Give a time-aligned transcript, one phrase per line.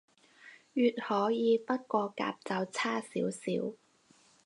[0.03, 0.03] 乙
[0.89, 3.75] 可以，不過甲就差少少